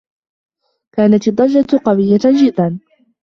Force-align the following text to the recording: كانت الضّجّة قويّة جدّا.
كانت 0.95 1.27
الضّجّة 1.27 1.81
قويّة 1.85 2.19
جدّا. 2.41 2.79